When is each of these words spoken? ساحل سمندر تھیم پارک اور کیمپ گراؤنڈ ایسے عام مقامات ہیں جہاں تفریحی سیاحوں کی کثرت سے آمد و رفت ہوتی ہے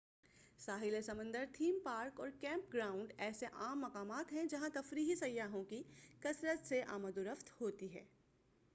ساحل 0.59 1.01
سمندر 1.01 1.45
تھیم 1.53 1.79
پارک 1.83 2.19
اور 2.19 2.29
کیمپ 2.39 2.73
گراؤنڈ 2.73 3.13
ایسے 3.17 3.45
عام 3.53 3.81
مقامات 3.81 4.31
ہیں 4.33 4.45
جہاں 4.45 4.69
تفریحی 4.73 5.15
سیاحوں 5.15 5.63
کی 5.63 5.83
کثرت 6.19 6.67
سے 6.67 6.81
آمد 6.87 7.17
و 7.17 7.23
رفت 7.23 7.61
ہوتی 7.61 7.93
ہے 7.93 8.03